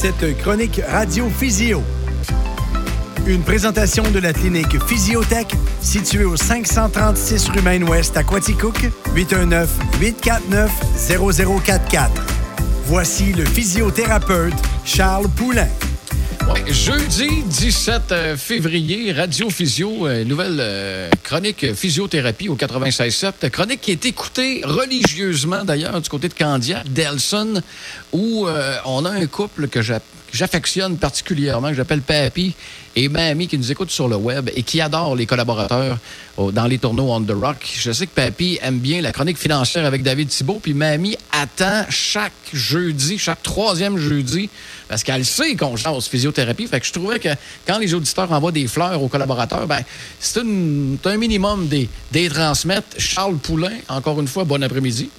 [0.00, 1.82] cette chronique Radio Physio.
[3.26, 8.78] Une présentation de la clinique Physiotech située au 536 rue Maine-Ouest à Quaticook,
[9.16, 12.10] 819-849-0044.
[12.86, 15.66] Voici le physiothérapeute Charles Poulain.
[16.66, 23.50] Jeudi 17 euh, février, Radio Physio, euh, nouvelle euh, chronique physiothérapie au 96.7.
[23.50, 27.62] Chronique qui est écoutée religieusement d'ailleurs du côté de Candiac, Delson,
[28.12, 28.46] où
[28.84, 32.54] on a un couple que j'affectionne particulièrement, que j'appelle Papy
[32.96, 35.98] et Mamie qui nous écoute sur le web et qui adore les collaborateurs
[36.38, 37.56] dans les tourneaux On The Rock.
[37.74, 41.84] Je sais que Papy aime bien la chronique financière avec David Thibault, puis Mamie attend
[41.90, 44.48] chaque jeudi, chaque troisième jeudi,
[44.88, 46.66] parce qu'elle sait qu'on change physiothérapie.
[46.66, 47.30] Fait que je trouvais que
[47.66, 49.80] quand les auditeurs envoient des fleurs aux collaborateurs, ben,
[50.20, 52.86] c'est un minimum des, des transmettre.
[52.98, 55.10] Charles Poulain, encore une fois, bon après-midi.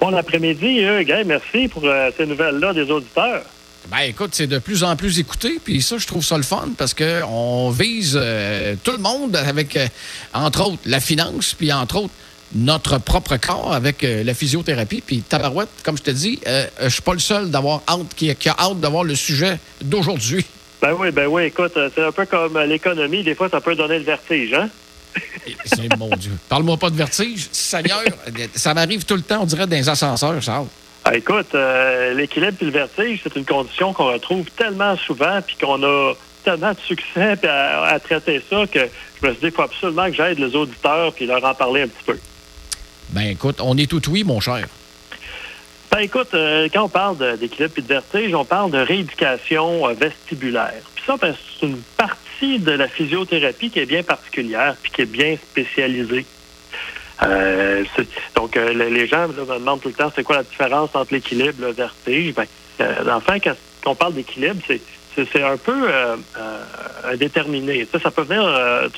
[0.00, 1.22] Bon après-midi, Hugues.
[1.24, 3.44] merci pour euh, ces nouvelles-là des auditeurs.
[3.90, 6.68] Ben écoute, c'est de plus en plus écouté, puis ça, je trouve ça le fun
[6.78, 9.86] parce qu'on vise euh, tout le monde avec, euh,
[10.32, 12.14] entre autres, la finance, puis entre autres,
[12.54, 15.02] notre propre corps avec euh, la physiothérapie.
[15.04, 16.40] Puis Tabarouette, comme je te dis,
[16.80, 20.46] je suis pas le seul d'avoir hâte, qui, qui a hâte d'avoir le sujet d'aujourd'hui.
[20.80, 23.98] Ben oui, ben oui, écoute, c'est un peu comme l'économie, des fois, ça peut donner
[23.98, 24.68] le vertige, hein?
[25.98, 26.32] mon Dieu.
[26.48, 27.48] Parle-moi pas de vertige.
[27.52, 28.02] Seigneur,
[28.54, 30.66] ça m'arrive tout le temps, on dirait, dans les ascenseurs, Charles.
[31.06, 35.54] Ah, écoute, euh, l'équilibre et le vertige, c'est une condition qu'on retrouve tellement souvent, puis
[35.60, 38.80] qu'on a tellement de succès à, traiter ça que
[39.20, 41.82] je me suis dit, il faut absolument que j'aide les auditeurs puis leur en parler
[41.82, 42.18] un petit peu.
[43.10, 44.66] Ben écoute, on est tout oui, mon cher.
[45.90, 49.92] Ben écoute, euh, quand on parle d'équilibre et de vertige, on parle de rééducation euh,
[49.92, 50.82] vestibulaire.
[50.94, 55.02] Puis ça, ben, c'est une partie de la physiothérapie qui est bien particulière puis qui
[55.02, 56.24] est bien spécialisée.
[57.22, 57.84] Euh,
[58.34, 61.62] donc, euh, les gens me demandent tout le temps c'est quoi la différence entre l'équilibre
[61.62, 62.34] et le vertige?
[62.34, 62.46] Ben,
[62.80, 63.54] euh, enfin, quand
[63.86, 64.80] on parle d'équilibre, c'est
[65.32, 66.16] c'est un peu euh,
[67.04, 67.86] indéterminé.
[67.92, 68.90] Ça, ça peut venir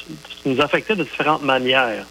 [0.47, 2.07] nous affecter de différentes manières.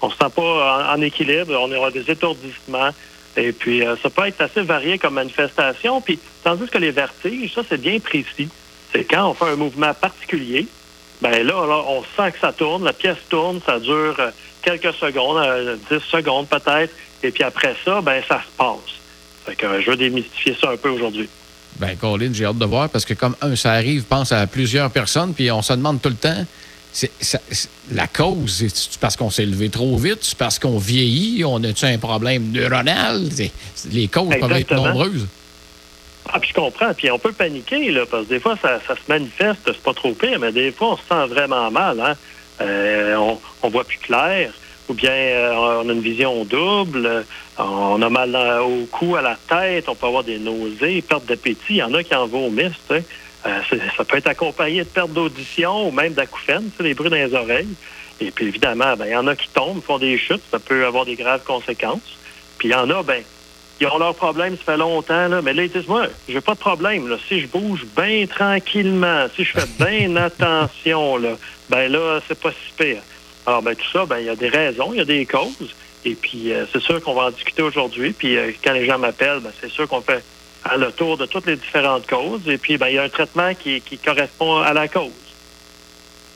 [0.00, 2.88] On se sent pas en, équilibre, on aura des étourdissements.
[3.36, 6.00] Et puis, ça peut être assez varié comme manifestation.
[6.00, 8.48] Puis, tandis que les vertiges, ça, c'est bien précis.
[8.94, 10.66] C'est quand on fait un mouvement particulier,
[11.20, 11.54] ben là,
[11.86, 14.16] on sent que ça tourne, la pièce tourne, ça dure
[14.76, 15.38] quelques secondes,
[15.90, 18.98] 10 euh, secondes peut-être, et puis après ça, ben ça se passe.
[19.46, 21.28] Fait que euh, je veux démystifier ça un peu aujourd'hui.
[21.78, 24.90] Ben, Colin, j'ai hâte de voir parce que comme un, ça arrive, pense à plusieurs
[24.90, 26.44] personnes, puis on se demande tout le temps.
[26.90, 27.10] C'est,
[27.92, 31.84] la cause, c'est parce qu'on s'est levé trop vite, c'est parce qu'on vieillit, on a-tu
[31.84, 33.28] un problème neuronal?
[33.92, 35.26] les causes peuvent être nombreuses.
[36.30, 36.92] Ah, puis je comprends.
[36.94, 39.94] Puis on peut paniquer, là, parce que des fois, ça, ça se manifeste, c'est pas
[39.94, 42.00] trop pire, mais des fois, on se sent vraiment mal.
[42.00, 42.16] Hein?
[42.60, 43.16] Euh,
[43.62, 44.52] on, voit plus clair,
[44.88, 47.22] ou bien euh, on a une vision double, euh,
[47.58, 51.64] on a mal au cou, à la tête, on peut avoir des nausées, perte d'appétit.
[51.70, 52.72] Il y en a qui en vomissent.
[52.90, 53.00] Euh,
[53.96, 57.74] ça peut être accompagné de perte d'audition ou même d'acouphènes, les bruits dans les oreilles.
[58.20, 60.84] Et puis évidemment, ben, il y en a qui tombent, font des chutes, ça peut
[60.84, 62.00] avoir des graves conséquences.
[62.58, 63.22] Puis il y en a, ben,
[63.80, 66.54] ils ont leurs problèmes, ça fait longtemps, là, mais là, ils disent, moi, j'ai pas
[66.54, 67.08] de problème.
[67.08, 67.16] Là.
[67.28, 71.36] Si je bouge bien tranquillement, si je fais bien attention, là,
[71.68, 73.02] ben là, c'est pas si pire.
[73.46, 75.74] Alors, ben tout ça, ben il y a des raisons, il y a des causes.
[76.04, 78.12] Et puis, euh, c'est sûr qu'on va en discuter aujourd'hui.
[78.12, 80.22] Puis, euh, quand les gens m'appellent, ben, c'est sûr qu'on fait
[80.76, 82.46] le tour de toutes les différentes causes.
[82.46, 85.10] Et puis, ben, il y a un traitement qui, qui correspond à la cause.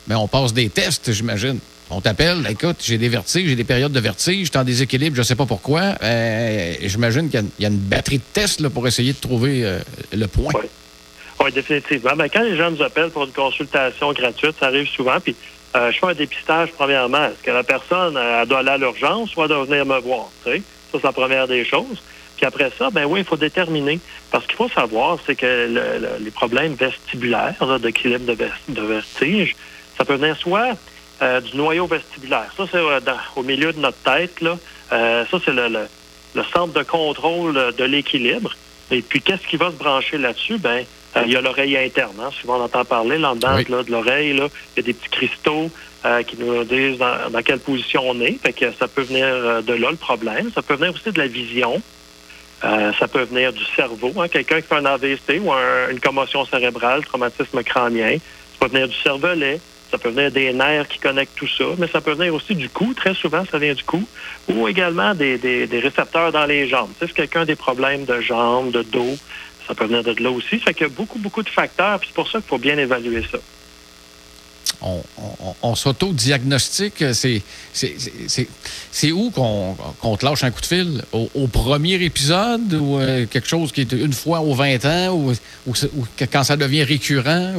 [0.06, 1.58] Mais on passe des tests, j'imagine.
[1.90, 5.14] On t'appelle, écoute, j'ai des vertiges, j'ai des périodes de vertige, je suis en déséquilibre,
[5.14, 5.94] je ne sais pas pourquoi.
[6.02, 9.78] Euh, j'imagine qu'il y, a une batterie de tests pour essayer de trouver euh,
[10.12, 10.52] le point.
[11.40, 12.12] Oui, définitivement.
[12.16, 15.20] Ben, quand les gens nous appellent pour une consultation gratuite, ça arrive souvent.
[15.20, 15.36] Puis,
[15.76, 17.26] euh, je fais un dépistage, premièrement.
[17.26, 20.30] Est-ce que la personne elle doit aller à l'urgence ou elle doit venir me voir?
[20.44, 20.50] Ça,
[20.92, 22.02] c'est la première des choses.
[22.36, 24.00] Puis après ça, ben oui, il faut déterminer.
[24.30, 28.36] Parce qu'il faut savoir, c'est que les problèmes vestibulaires, d'équilibre de,
[28.68, 29.54] de vertige,
[29.96, 30.76] ça peut venir soit
[31.22, 32.52] euh, du noyau vestibulaire.
[32.56, 33.00] Ça, c'est euh,
[33.36, 34.40] au milieu de notre tête.
[34.40, 34.58] Là.
[34.92, 38.52] Euh, ça, c'est le, le, centre de contrôle de l'équilibre.
[38.90, 40.58] Et puis, qu'est-ce qui va se brancher là-dessus?
[40.58, 40.84] Ben,
[41.24, 42.16] il y a l'oreille interne.
[42.20, 42.30] Hein.
[42.40, 44.30] Souvent, on entend parler là, dedans là, de l'oreille.
[44.30, 45.70] Il y a des petits cristaux
[46.26, 48.40] qui nous disent dans, dans, quelle position on est.
[48.42, 50.50] Fait que ça peut venir de là, le problème.
[50.52, 51.80] Ça peut venir aussi de la vision.
[52.62, 54.12] ça peut venir du cerveau.
[54.18, 54.26] Hein.
[54.26, 58.16] Quelqu'un qui fait un AVC ou une commotion cérébrale, traumatisme crânien.
[58.18, 59.60] Ça peut venir du cervelet.
[59.92, 62.70] Ça peut venir des nerfs qui connectent tout ça, mais ça peut venir aussi du
[62.70, 62.94] cou.
[62.94, 64.02] Très souvent, ça vient du cou.
[64.48, 66.88] Ou également des, récepteurs dans les jambes.
[66.98, 69.18] si quelqu'un a des problèmes de jambes, de dos,
[69.68, 70.58] ça peut venir de là aussi.
[70.60, 72.56] Ça fait qu'il y a beaucoup, beaucoup de facteurs, puis c'est pour ça qu'il faut
[72.56, 73.36] bien évaluer ça.
[74.80, 77.04] on, s'auto-diagnostique.
[77.12, 77.42] C'est
[79.12, 81.02] où qu'on te lâche un coup de fil?
[81.12, 85.34] Au, premier épisode ou euh, quelque chose qui est une fois aux 20 ans ou,
[86.32, 87.52] quand ça devient récurrent?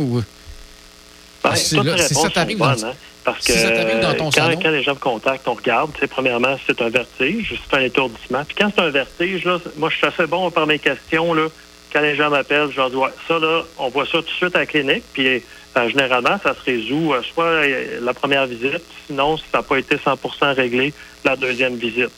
[1.44, 2.94] Ben, c'est ça t'arrive dans, hein,
[3.24, 5.92] parce que dans ton quand, quand, les gens me contactent, on regarde.
[6.10, 8.44] Premièrement, c'est un vertige, c'est un étourdissement.
[8.46, 11.34] Puis quand c'est un vertige, là, moi, je suis assez bon par mes questions.
[11.34, 11.48] Là,
[11.92, 12.98] quand les gens m'appellent, je leur dis
[13.28, 15.04] ça, là, on voit ça tout de suite à la clinique.
[15.14, 15.44] Puis
[15.78, 19.64] euh, généralement, ça se résout euh, soit euh, la première visite, sinon, si ça n'a
[19.64, 20.94] pas été 100% réglé,
[21.24, 22.12] la deuxième visite.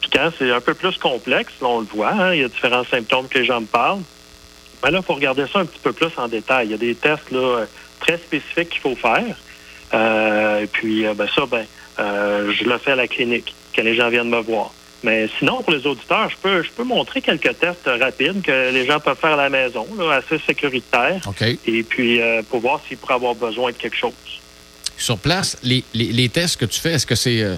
[0.00, 2.84] Puis quand c'est un peu plus complexe, on le voit, hein, il y a différents
[2.84, 4.02] symptômes que les gens me parlent.
[4.84, 6.66] Mais là, il faut regarder ça un petit peu plus en détail.
[6.66, 7.64] Il y a des tests là,
[8.00, 9.36] très spécifiques qu'il faut faire.
[10.62, 11.64] et puis, ben, ça, ben,
[11.98, 14.72] je le fais à la clinique quand les gens viennent me voir.
[15.02, 18.86] Mais sinon, pour les auditeurs, je peux, je peux montrer quelques tests rapides que les
[18.86, 21.20] gens peuvent faire à la maison, assez sécuritaires.
[21.66, 24.12] Et puis, euh, pour voir s'ils pourraient avoir besoin de quelque chose.
[24.96, 27.56] Sur place, les, les, tests que tu fais, est-ce que c'est euh,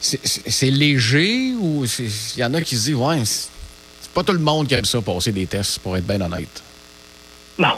[0.00, 4.38] c'est léger ou il y en a qui se disent, ouais, c'est pas tout le
[4.38, 6.62] monde qui aime ça, passer des tests, pour être bien honnête?
[7.58, 7.74] Non.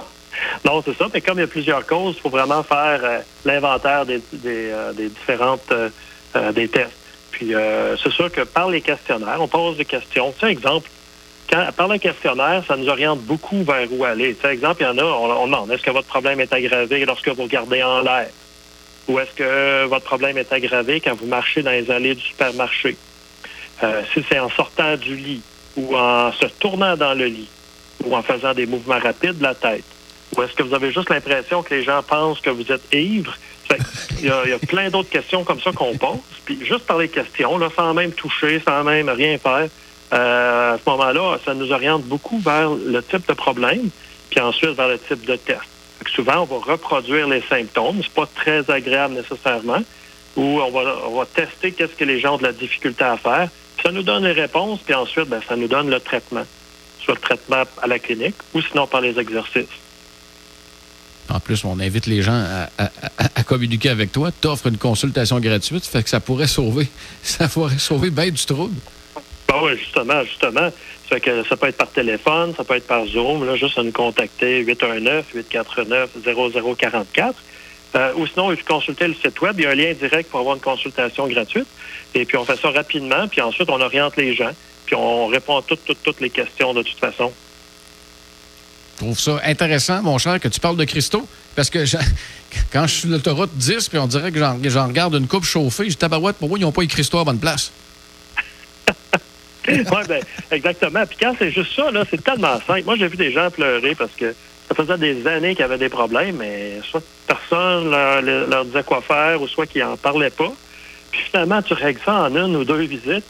[0.65, 1.07] Non, c'est ça.
[1.13, 5.09] Mais comme il y a plusieurs causes, il faut vraiment faire euh, l'inventaire des, des,
[5.09, 5.73] différentes
[6.55, 7.01] des tests.
[7.31, 10.33] Puis euh, c'est sûr que par les questionnaires, on pose des questions.
[10.33, 10.91] Tu sais, exemple,
[11.51, 14.37] quand, par le questionnaire, ça nous oriente beaucoup vers où aller.
[14.41, 17.29] Sais, exemple, il y en a, on, demande, est-ce que votre problème est aggravé lorsque
[17.29, 18.29] vous regardez en l'air?
[19.09, 22.97] Ou est-ce que votre problème est aggravé quand vous marchez dans les allées du supermarché?
[23.83, 25.43] Euh, si c'est en sortant du lit
[25.77, 27.49] ou en se tournant dans le lit
[28.05, 29.85] ou en faisant des mouvements rapides de la tête?
[30.37, 33.37] Ou est-ce que vous avez juste l'impression que les gens pensent que vous êtes ivre?
[34.21, 36.19] Il y, a, plein d'autres questions comme ça qu'on pose.
[36.45, 39.69] Puis juste par les questions, sans même toucher, sans même rien faire,
[40.13, 43.91] euh, à ce moment-là, ça nous oriente beaucoup vers le type de problème,
[44.29, 45.61] puis ensuite vers le type de test.
[46.15, 48.01] souvent, on va reproduire les symptômes.
[48.03, 49.83] C'est pas très agréable nécessairement.
[50.37, 53.17] Ou on va, on va tester qu'est-ce que les gens ont de la difficulté à
[53.17, 53.49] faire.
[53.77, 56.45] Puis ça nous donne les réponses, puis ensuite, ben, ça nous donne le traitement.
[57.03, 59.69] Soit le traitement à la clinique ou sinon par les exercices.
[61.31, 62.43] En plus, on invite les gens
[62.79, 62.89] à,
[63.45, 64.31] communiquer avec toi.
[64.41, 66.89] Tu offres une consultation gratuite, fait que ça pourrait sauver,
[67.23, 68.75] ça pourrait sauver bien du trouble.
[69.49, 70.71] Ben oui, justement, justement.
[71.09, 73.77] Ça, fait que ça peut être par téléphone, ça peut être par Zoom, là, juste
[73.79, 77.35] à nous contacter 819-849-0044.
[77.97, 79.57] Euh, ou sinon, consulter le site web.
[79.59, 81.67] Il y a un lien direct pour avoir une consultation gratuite.
[82.15, 83.27] Et puis, on fait ça rapidement.
[83.27, 84.53] Puis ensuite, on oriente les gens.
[84.87, 87.33] Puis, on répond à toutes, toutes, toutes les questions de toute façon.
[89.01, 91.27] Je trouve ça intéressant, mon cher, que tu parles de cristaux,
[91.57, 91.79] parce que
[92.73, 95.89] quand je suis sur l'autoroute 10, puis on dirait que j'en regarde une coupe chauffée,
[95.89, 97.73] je tabarouette, pour moi, ils n'ont pas les cristaux à bonne place.
[99.69, 100.21] oui, ben,
[100.51, 101.07] exactement.
[101.07, 102.83] Puis quand c'est juste ça, là, c'est tellement simple.
[102.85, 104.35] Moi, j'ai vu des gens pleurer parce que
[104.69, 109.01] ça faisait des années qu'ils avaient des problèmes, mais soit personne leur, leur disait quoi
[109.01, 110.53] faire, ou soit qu'ils n'en parlaient pas.
[111.11, 113.25] Puis finalement, tu règles ça en une ou deux visites.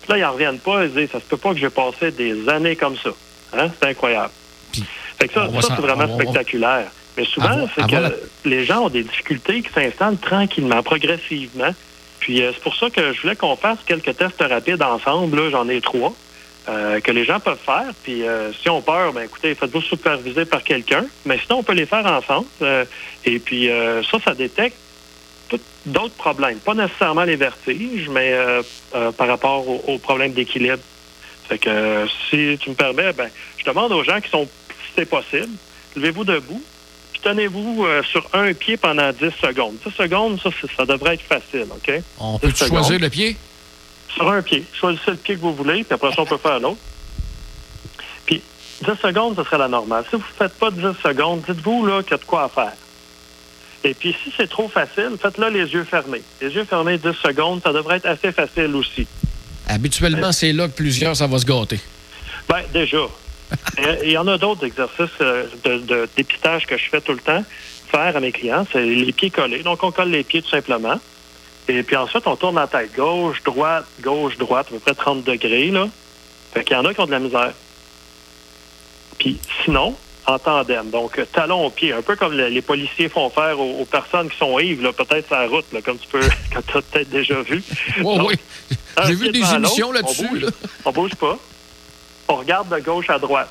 [0.00, 0.86] Puis là, ils n'en reviennent pas.
[0.86, 3.10] Ils disent, ça se peut pas que j'ai passé des années comme ça.
[3.52, 3.68] Hein?
[3.78, 4.32] C'est incroyable
[5.28, 6.90] ça, c'est vraiment spectaculaire.
[7.16, 11.74] Mais souvent, c'est que les gens ont des difficultés qui s'installent tranquillement, progressivement.
[12.20, 15.50] Puis euh, c'est pour ça que je voulais qu'on fasse quelques tests rapides ensemble.
[15.50, 16.14] J'en ai trois.
[16.68, 17.90] Euh, que les gens peuvent faire.
[18.02, 21.04] Puis euh, si on peur, ben écoutez, faites-vous superviser par quelqu'un.
[21.24, 22.46] Mais sinon, on peut les faire ensemble.
[23.24, 23.70] et puis
[24.10, 24.76] ça, ça détecte
[25.86, 26.58] d'autres problèmes.
[26.58, 28.36] Pas nécessairement les vertiges, mais
[29.16, 30.78] par rapport aux, problèmes d'équilibre.
[31.48, 34.46] Fait que si tu me permets, ben je demande aux gens qui sont
[35.00, 35.52] c'est possible.
[35.96, 36.62] Levez-vous debout,
[37.12, 39.74] puis tenez-vous euh, sur un pied pendant 10 secondes.
[39.86, 42.02] 10 secondes, ça, ça devrait être facile, OK?
[42.18, 43.36] On peut choisir le pied?
[44.14, 44.64] Sur un pied.
[44.72, 46.80] Choisissez le pied que vous voulez, puis après ça, on peut faire l'autre.
[48.26, 48.42] Puis
[48.82, 50.04] 10 secondes, ce serait la normale.
[50.10, 52.48] Si vous ne faites pas 10 secondes, dites-vous là qu'il y a de quoi à
[52.48, 52.74] faire.
[53.82, 56.22] Et puis, si c'est trop facile, faites-le les yeux fermés.
[56.42, 59.06] Les yeux fermés 10 secondes, ça devrait être assez facile aussi.
[59.66, 61.80] Habituellement, c'est là que plusieurs, ça va se gâter.
[62.46, 63.06] Bien, déjà.
[64.02, 67.44] Il y en a d'autres exercices euh, de, dépistage que je fais tout le temps
[67.90, 68.66] faire à mes clients.
[68.70, 69.62] C'est les pieds collés.
[69.62, 71.00] Donc, on colle les pieds tout simplement.
[71.68, 75.24] Et puis ensuite, on tourne la tête gauche, droite, gauche, droite, à peu près 30
[75.24, 75.70] degrés.
[75.70, 75.88] Là.
[76.52, 77.52] Fait qu'il y en a qui ont de la misère.
[79.18, 80.90] Puis sinon, en tandem.
[80.90, 84.58] Donc, talon au pied, un peu comme les policiers font faire aux, personnes qui sont
[84.58, 86.20] ivres, peut-être sur la route, comme tu peux,
[86.52, 87.62] comme tu as peut-être déjà vu.
[88.02, 88.34] oui,
[89.06, 90.26] J'ai vu des émissions là-dessus.
[90.84, 91.38] On, bouge, bouge pas
[92.30, 93.50] on regarde de gauche à droite.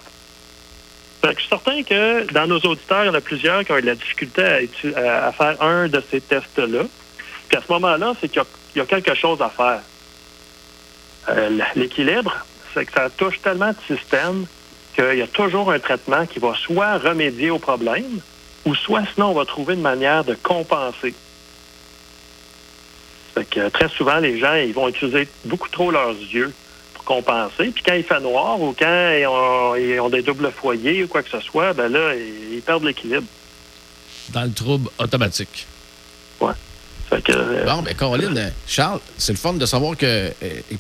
[1.24, 3.81] je suis certain que dans nos auditeurs, il y en a plusieurs qui ont eu
[3.81, 6.83] de la difficulté à, faire un de ces tests-là.
[7.50, 8.41] Puis à ce moment-là, c'est qu'il
[8.75, 9.81] y, a quelque chose à faire.
[11.29, 12.33] Euh, l'équilibre,
[12.74, 14.45] c'est que ça touche tellement de systèmes
[14.95, 18.21] qu'il y a toujours un traitement qui va soit remédier au problème
[18.65, 21.13] ou soit sinon on va trouver une manière de compenser.
[23.33, 26.53] Fait que, très souvent, les gens ils vont utiliser beaucoup trop leurs yeux
[27.09, 27.71] compenser.
[27.73, 31.07] Puis quand il fait noir ou quand ils ont, ils ont des doubles foyers ou
[31.07, 33.25] quoi que ce soit, ben là, ils, ils perdent l'équilibre.
[34.29, 35.65] Dans le trouble automatique.
[36.39, 36.53] Ouais.
[37.09, 40.31] Fait que, euh, Bon, ben Caroline, euh, Charles, c'est le fun de savoir que euh,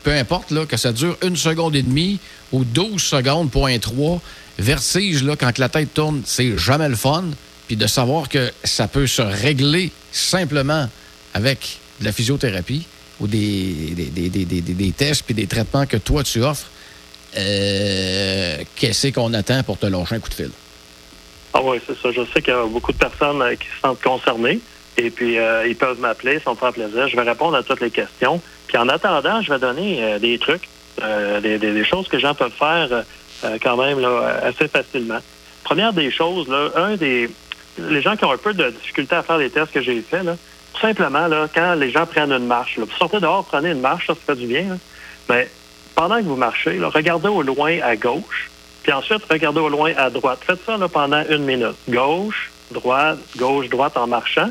[0.03, 2.19] peu importe là, que ça dure une seconde et demie
[2.51, 4.21] ou 12 secondes, point 3,
[4.59, 7.25] vertige, là, quand que la tête tourne, c'est jamais le fun.
[7.67, 10.87] Puis de savoir que ça peut se régler simplement
[11.33, 12.85] avec de la physiothérapie
[13.19, 16.67] ou des, des, des, des, des- tests puis des traitements que toi tu offres,
[17.37, 20.51] euh, qu'est-ce qu'on attend pour te lâcher un coup de fil?
[21.53, 22.11] Ah oui, c'est ça.
[22.11, 24.59] Je sais qu'il y a beaucoup de personnes euh, qui se sentent concernées.
[24.97, 27.07] Et puis, euh, ils peuvent m'appeler, ça me fera plaisir.
[27.07, 28.41] Je vais répondre à toutes les questions.
[28.67, 30.67] Puis, en attendant, je vais donner des trucs,
[31.41, 33.05] des, choses que les gens peuvent faire
[33.63, 34.05] quand même
[34.43, 35.19] assez facilement.
[35.63, 37.29] Première des choses, là, un des...
[37.77, 40.25] Les gens qui ont un peu de difficulté à faire les tests que j'ai faits,
[40.81, 44.15] simplement, là, quand les gens prennent une marche, vous sortez dehors, prenez une marche, ça,
[44.15, 44.69] fait du bien.
[44.69, 44.75] là.
[45.29, 45.49] Mais
[45.95, 48.49] pendant que vous marchez, regardez au loin à gauche,
[48.83, 50.39] puis ensuite, regardez au loin à droite.
[50.45, 51.75] Faites ça pendant une minute.
[51.89, 54.49] Gauche, droite, gauche, droite en marchant.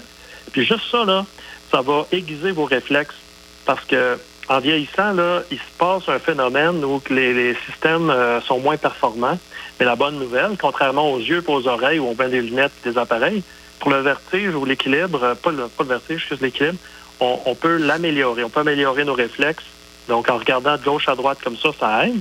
[0.52, 1.24] Puis juste ça, là,
[1.70, 3.16] ça va aiguiser vos réflexes.
[3.64, 4.18] Parce que
[4.48, 9.38] en vieillissant, là, il se passe un phénomène où les, systèmes euh, sont moins performants.
[9.78, 12.72] Mais la bonne nouvelle, contrairement aux yeux et aux oreilles où on met des lunettes
[12.84, 13.42] et des appareils,
[13.78, 16.78] pour le vertige ou l'équilibre, euh, pas le, pas vertige, juste l'équilibre,
[17.20, 18.44] on, peut l'améliorer.
[18.44, 19.64] On peut améliorer nos réflexes.
[20.08, 22.20] Donc, en regardant de gauche à droite comme ça, ça aide.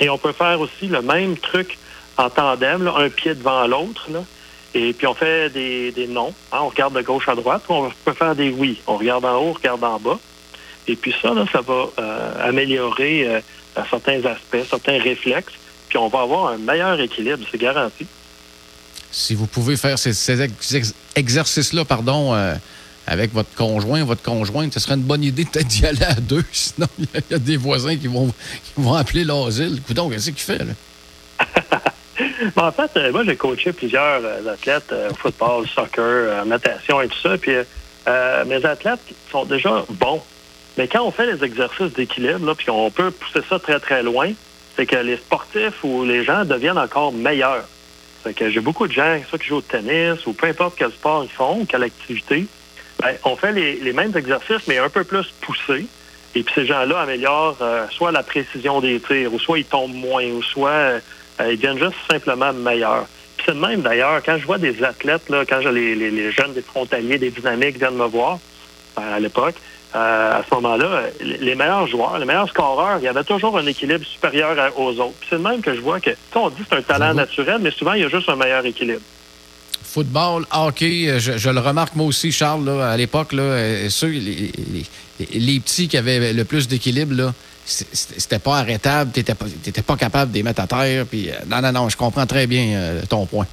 [0.00, 1.78] Et on peut faire aussi le même truc
[2.16, 4.08] en tandem, là, un pied devant l'autre.
[4.74, 6.32] Et puis on fait des, des non.
[6.52, 7.62] hein, on regarde de gauche à droite.
[7.68, 8.80] On peut faire des oui.
[8.86, 10.18] On regarde en haut, on regarde en bas.
[10.86, 13.40] Et puis ça, là, ça va euh, améliorer euh,
[13.90, 15.54] certains aspects, certains réflexes.
[15.88, 18.06] Puis on va avoir un meilleur équilibre, c'est garanti.
[19.10, 22.54] Si vous pouvez faire ces, ces ex- ex- exercices-là, pardon, euh,
[23.06, 26.44] avec votre conjoint, votre conjointe, ce serait une bonne idée peut-être d'y aller à deux.
[26.52, 29.80] Sinon, il y a- des voisins qui vont, qui vont appeler l'asile.
[29.86, 30.72] Coudon, qu'est-ce qu'il fait, là?
[32.56, 37.08] Mais en fait, euh, moi, j'ai coaché plusieurs euh, athlètes, euh, football, soccer, natation et
[37.08, 37.36] tout ça.
[37.38, 37.52] Puis
[38.46, 39.00] mes athlètes
[39.30, 40.22] sont déjà bons.
[40.78, 44.30] Mais quand on fait les exercices d'équilibre, puis on peut pousser ça très, très loin,
[44.76, 47.64] c'est que les sportifs ou les gens deviennent encore meilleurs.
[48.24, 50.90] Fait que j'ai beaucoup de gens, soit qui jouent au tennis ou peu importe quel
[50.90, 52.46] sport ils font, quelle activité,
[53.00, 55.86] ben, on fait les, les mêmes exercices, mais un peu plus poussés.
[56.34, 59.94] Et puis ces gens-là améliorent euh, soit la précision des tirs, ou soit ils tombent
[59.94, 61.00] moins, ou soit euh,
[61.40, 63.06] ils deviennent juste simplement meilleurs.
[63.36, 66.32] Puis c'est de même d'ailleurs, quand je vois des athlètes, là, quand j'ai les, les,
[66.32, 68.38] jeunes, des frontaliers, des dynamiques viennent me voir
[68.98, 69.54] euh, à l'époque,
[69.94, 73.66] euh, à ce moment-là, les meilleurs joueurs, les meilleurs scoreurs, il y avait toujours un
[73.66, 75.14] équilibre supérieur aux autres.
[75.20, 77.58] Puis c'est de même que je vois que, on dit que c'est un talent naturel,
[77.60, 79.00] mais souvent, il y a juste un meilleur équilibre.
[79.82, 83.88] Football, hockey, euh, je, je le remarque moi aussi, Charles, là, à l'époque, là, euh,
[83.88, 84.84] ceux, les, les-
[85.32, 87.32] les petits qui avaient le plus d'équilibre, là,
[87.64, 91.04] c'était pas arrêtable, t'étais pas, t'étais pas capable de les mettre à terre.
[91.06, 93.46] Puis, non, non, non, je comprends très bien euh, ton point.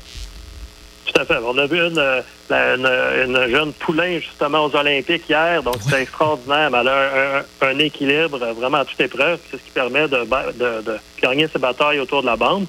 [1.05, 1.37] Tout à fait.
[1.43, 2.87] On a vu une, euh, la- une,
[3.37, 5.61] une jeune poulain, justement, aux Olympiques hier.
[5.61, 6.69] Donc, c'était extraordinaire.
[6.71, 9.39] Mais elle a un, équilibre vraiment à toute épreuve.
[9.51, 12.65] C'est ce qui permet de, de- de gagner ses batailles autour de la bande.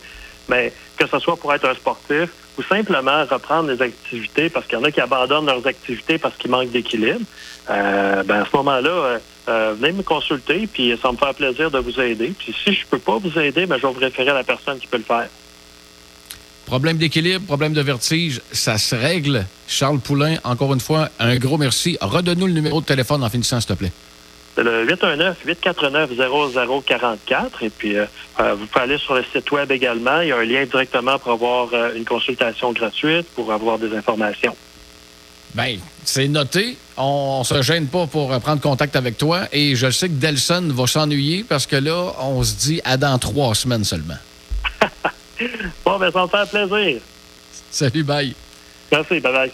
[0.49, 2.29] Mais que ce soit pour être un sportif
[2.59, 6.37] ou simplement reprendre des activités, parce qu'il y en a qui abandonnent leurs activités parce
[6.37, 7.21] qu'ils manquent d'équilibre,
[7.69, 11.79] euh, ben, à ce moment-là, euh, venez me consulter, puis ça me fait plaisir de
[11.81, 12.33] vous aider.
[12.39, 14.79] Puis si je peux pas vous aider, ben, je vais vous référer à la personne
[14.79, 15.29] qui peut le faire.
[16.67, 19.47] Problème d'équilibre, problème de vertige, ça se règle.
[19.69, 21.97] Charles Poulain, encore une fois, un gros merci.
[22.01, 23.93] Redonne-nous le numéro de téléphone en finissant, s'il te plaît.
[24.57, 27.63] C'est le 819-849-0044.
[27.63, 28.07] Et puis, euh,
[28.41, 30.23] euh, vous pouvez aller sur le site web également.
[30.23, 33.95] Il y a un lien directement pour avoir euh, une consultation gratuite, pour avoir des
[33.95, 34.57] informations.
[35.55, 36.77] Bien, c'est noté.
[36.97, 39.43] On, on se gêne pas pour prendre contact avec toi.
[39.53, 43.19] Et je sais que Delson va s'ennuyer parce que là, on se dit à dans
[43.19, 44.19] trois semaines seulement.
[45.85, 47.01] Bon, ben, ça me fait plaisir.
[47.71, 48.35] Salut, bye.
[48.91, 49.51] Merci, bye-bye.